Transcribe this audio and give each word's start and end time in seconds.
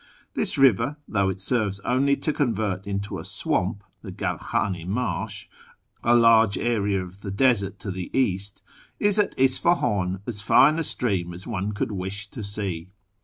This 0.33 0.57
river, 0.57 0.97
though 1.07 1.29
it 1.29 1.39
serves 1.39 1.79
only 1.81 2.15
to 2.15 2.33
convert 2.33 2.87
into 2.87 3.19
a 3.19 3.23
swamp 3.23 3.83
(the 4.01 4.11
Gavkhane 4.11 4.87
Marsh) 4.87 5.45
a 6.03 6.15
large 6.15 6.57
area 6.57 7.03
of 7.03 7.21
the 7.21 7.29
desert 7.29 7.77
to 7.81 7.91
the 7.91 8.09
east, 8.17 8.63
is 8.99 9.19
at 9.19 9.37
Isfahan 9.37 10.21
as 10.25 10.41
fine 10.41 10.79
a 10.79 10.83
stream 10.83 11.35
as 11.35 11.45
one 11.45 11.73
could 11.73 11.91
wish 11.91 12.31
to 12.31 12.41
see. 12.43 12.89